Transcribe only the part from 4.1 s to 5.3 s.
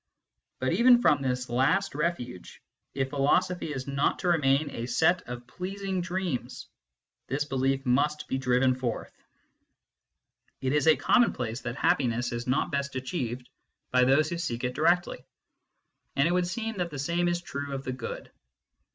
to remain a set